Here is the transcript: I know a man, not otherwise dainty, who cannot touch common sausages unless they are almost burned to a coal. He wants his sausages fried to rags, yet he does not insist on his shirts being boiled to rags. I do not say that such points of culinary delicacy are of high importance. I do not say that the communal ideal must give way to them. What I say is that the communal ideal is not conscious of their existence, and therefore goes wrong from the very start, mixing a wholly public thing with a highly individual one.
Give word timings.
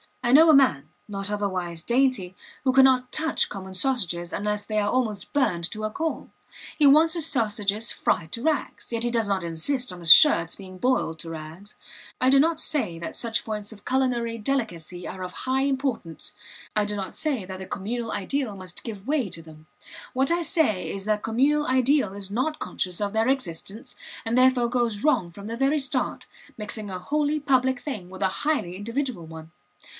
I 0.23 0.31
know 0.31 0.49
a 0.49 0.53
man, 0.55 0.89
not 1.07 1.29
otherwise 1.29 1.83
dainty, 1.83 2.35
who 2.63 2.73
cannot 2.73 3.11
touch 3.11 3.49
common 3.49 3.73
sausages 3.75 4.33
unless 4.33 4.65
they 4.65 4.79
are 4.79 4.89
almost 4.89 5.31
burned 5.33 5.69
to 5.71 5.83
a 5.83 5.91
coal. 5.91 6.29
He 6.77 6.87
wants 6.87 7.13
his 7.13 7.25
sausages 7.25 7.91
fried 7.91 8.31
to 8.31 8.41
rags, 8.43 8.91
yet 8.91 9.03
he 9.03 9.11
does 9.11 9.27
not 9.27 9.43
insist 9.43 9.91
on 9.91 9.99
his 9.99 10.13
shirts 10.13 10.55
being 10.55 10.77
boiled 10.77 11.19
to 11.19 11.29
rags. 11.29 11.75
I 12.19 12.29
do 12.29 12.39
not 12.39 12.59
say 12.59 12.97
that 12.97 13.15
such 13.15 13.45
points 13.45 13.71
of 13.71 13.85
culinary 13.85 14.37
delicacy 14.37 15.07
are 15.07 15.21
of 15.23 15.31
high 15.33 15.63
importance. 15.63 16.33
I 16.75 16.85
do 16.85 16.95
not 16.95 17.15
say 17.15 17.45
that 17.45 17.57
the 17.59 17.67
communal 17.67 18.11
ideal 18.11 18.55
must 18.55 18.83
give 18.83 19.07
way 19.07 19.27
to 19.29 19.41
them. 19.41 19.67
What 20.13 20.31
I 20.31 20.41
say 20.41 20.91
is 20.91 21.05
that 21.05 21.17
the 21.17 21.23
communal 21.23 21.67
ideal 21.67 22.13
is 22.13 22.31
not 22.31 22.57
conscious 22.59 23.01
of 23.01 23.13
their 23.13 23.27
existence, 23.27 23.95
and 24.25 24.35
therefore 24.37 24.69
goes 24.69 25.03
wrong 25.03 25.29
from 25.31 25.47
the 25.47 25.57
very 25.57 25.79
start, 25.79 26.27
mixing 26.57 26.89
a 26.89 26.99
wholly 26.99 27.39
public 27.39 27.79
thing 27.81 28.09
with 28.09 28.23
a 28.23 28.29
highly 28.45 28.75
individual 28.75 29.25
one. 29.25 29.51